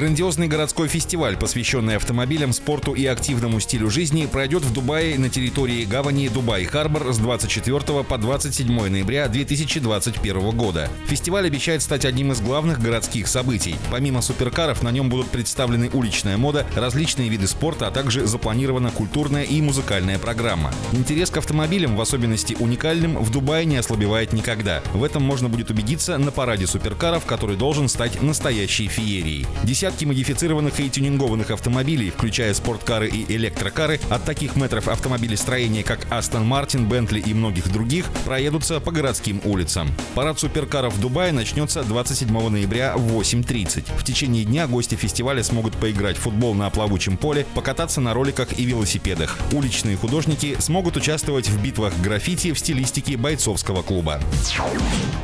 Грандиозный 0.00 0.48
городской 0.48 0.88
фестиваль, 0.88 1.36
посвященный 1.36 1.96
автомобилям, 1.96 2.54
спорту 2.54 2.94
и 2.94 3.04
активному 3.04 3.60
стилю 3.60 3.90
жизни, 3.90 4.24
пройдет 4.24 4.62
в 4.62 4.72
Дубае 4.72 5.18
на 5.18 5.28
территории 5.28 5.84
гавани 5.84 6.28
Дубай-Харбор 6.28 7.12
с 7.12 7.18
24 7.18 8.02
по 8.04 8.16
27 8.16 8.88
ноября 8.88 9.28
2021 9.28 10.56
года. 10.56 10.88
Фестиваль 11.04 11.46
обещает 11.48 11.82
стать 11.82 12.06
одним 12.06 12.32
из 12.32 12.40
главных 12.40 12.80
городских 12.80 13.28
событий. 13.28 13.76
Помимо 13.90 14.22
суперкаров, 14.22 14.82
на 14.82 14.90
нем 14.90 15.10
будут 15.10 15.26
представлены 15.26 15.90
уличная 15.92 16.38
мода, 16.38 16.66
различные 16.74 17.28
виды 17.28 17.46
спорта, 17.46 17.88
а 17.88 17.90
также 17.90 18.26
запланирована 18.26 18.90
культурная 18.90 19.42
и 19.42 19.60
музыкальная 19.60 20.18
программа. 20.18 20.72
Интерес 20.92 21.28
к 21.28 21.36
автомобилям, 21.36 21.94
в 21.96 22.00
особенности 22.00 22.56
уникальным, 22.58 23.18
в 23.18 23.30
Дубае 23.30 23.66
не 23.66 23.76
ослабевает 23.76 24.32
никогда. 24.32 24.80
В 24.94 25.04
этом 25.04 25.22
можно 25.22 25.50
будет 25.50 25.68
убедиться 25.68 26.16
на 26.16 26.30
параде 26.30 26.66
суперкаров, 26.66 27.26
который 27.26 27.56
должен 27.56 27.90
стать 27.90 28.22
настоящей 28.22 28.88
феерией. 28.88 29.46
Десятки 29.90 30.04
модифицированных 30.04 30.78
и 30.78 30.88
тюнингованных 30.88 31.50
автомобилей, 31.50 32.10
включая 32.10 32.54
спорткары 32.54 33.08
и 33.08 33.24
электрокары, 33.34 33.98
от 34.08 34.24
таких 34.24 34.54
метров 34.54 34.86
автомобилестроения, 34.86 35.82
как 35.82 36.04
Aston 36.10 36.46
Martin, 36.46 36.88
Bentley 36.88 37.20
и 37.28 37.34
многих 37.34 37.72
других, 37.72 38.06
проедутся 38.24 38.78
по 38.78 38.92
городским 38.92 39.40
улицам. 39.44 39.88
Парад 40.14 40.38
суперкаров 40.38 40.94
в 40.94 41.00
Дубае 41.00 41.32
начнется 41.32 41.82
27 41.82 42.48
ноября 42.48 42.96
в 42.96 43.20
8.30. 43.20 43.98
В 43.98 44.04
течение 44.04 44.44
дня 44.44 44.68
гости 44.68 44.94
фестиваля 44.94 45.42
смогут 45.42 45.74
поиграть 45.74 46.16
в 46.16 46.20
футбол 46.20 46.54
на 46.54 46.70
плавучем 46.70 47.16
поле, 47.16 47.44
покататься 47.56 48.00
на 48.00 48.14
роликах 48.14 48.56
и 48.58 48.64
велосипедах. 48.64 49.36
Уличные 49.52 49.96
художники 49.96 50.56
смогут 50.60 50.96
участвовать 50.96 51.48
в 51.48 51.60
битвах 51.60 51.92
граффити 52.00 52.52
в 52.52 52.58
стилистике 52.60 53.16
бойцовского 53.16 53.82
клуба. 53.82 54.20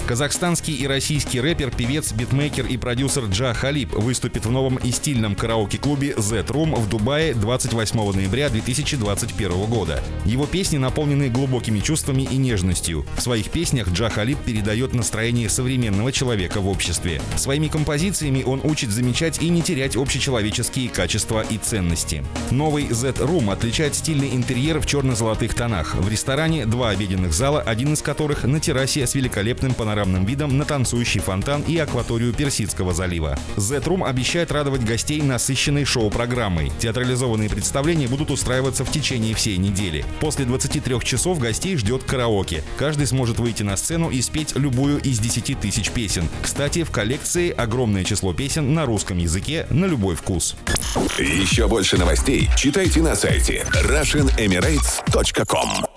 Казахстанский 0.08 0.74
и 0.74 0.86
российский 0.86 1.40
рэпер, 1.40 1.70
певец, 1.70 2.12
битмейкер 2.12 2.66
и 2.66 2.76
продюсер 2.76 3.24
Джа 3.24 3.54
Халиб 3.54 3.92
выступит 3.92 4.45
в 4.46 4.50
новом 4.52 4.76
и 4.76 4.92
стильном 4.92 5.34
караоке-клубе 5.34 6.14
Z-Room 6.16 6.76
в 6.76 6.88
Дубае 6.88 7.34
28 7.34 8.12
ноября 8.12 8.48
2021 8.48 9.66
года. 9.66 10.02
Его 10.24 10.46
песни 10.46 10.78
наполнены 10.78 11.28
глубокими 11.28 11.80
чувствами 11.80 12.22
и 12.22 12.36
нежностью. 12.36 13.04
В 13.16 13.20
своих 13.20 13.50
песнях 13.50 13.88
Джа 13.88 14.08
Халиб 14.08 14.38
передает 14.38 14.94
настроение 14.94 15.48
современного 15.48 16.12
человека 16.12 16.60
в 16.60 16.68
обществе. 16.68 17.20
Своими 17.36 17.66
композициями 17.66 18.44
он 18.44 18.60
учит 18.62 18.90
замечать 18.90 19.42
и 19.42 19.48
не 19.48 19.62
терять 19.62 19.96
общечеловеческие 19.96 20.88
качества 20.88 21.44
и 21.48 21.58
ценности. 21.58 22.24
Новый 22.50 22.88
Z-Room 22.88 23.52
отличает 23.52 23.94
стильный 23.96 24.34
интерьер 24.34 24.80
в 24.80 24.86
черно-золотых 24.86 25.54
тонах. 25.54 25.96
В 25.96 26.08
ресторане 26.08 26.66
два 26.66 26.90
обеденных 26.90 27.32
зала, 27.32 27.60
один 27.60 27.94
из 27.94 28.02
которых 28.02 28.44
на 28.44 28.60
террасе 28.60 29.06
с 29.06 29.14
великолепным 29.14 29.74
панорамным 29.74 30.24
видом 30.24 30.56
на 30.56 30.64
танцующий 30.64 31.20
фонтан 31.20 31.62
и 31.62 31.76
акваторию 31.78 32.32
Персидского 32.32 32.94
залива. 32.94 33.36
Z-Room 33.56 34.06
обещает 34.06 34.35
обещает 34.36 34.52
радовать 34.52 34.84
гостей 34.84 35.22
насыщенной 35.22 35.86
шоу-программой. 35.86 36.70
Театрализованные 36.78 37.48
представления 37.48 38.06
будут 38.06 38.30
устраиваться 38.30 38.84
в 38.84 38.90
течение 38.90 39.34
всей 39.34 39.56
недели. 39.56 40.04
После 40.20 40.44
23 40.44 41.00
часов 41.02 41.38
гостей 41.38 41.78
ждет 41.78 42.04
караоке. 42.04 42.62
Каждый 42.76 43.06
сможет 43.06 43.38
выйти 43.38 43.62
на 43.62 43.78
сцену 43.78 44.10
и 44.10 44.20
спеть 44.20 44.54
любую 44.54 45.00
из 45.00 45.20
10 45.20 45.58
тысяч 45.58 45.90
песен. 45.90 46.28
Кстати, 46.42 46.84
в 46.84 46.90
коллекции 46.90 47.50
огромное 47.50 48.04
число 48.04 48.34
песен 48.34 48.74
на 48.74 48.84
русском 48.84 49.16
языке 49.16 49.66
на 49.70 49.86
любой 49.86 50.16
вкус. 50.16 50.54
Еще 51.18 51.66
больше 51.66 51.96
новостей 51.96 52.50
читайте 52.56 53.00
на 53.00 53.16
сайте 53.16 53.64
RussianEmirates.com 53.72 55.95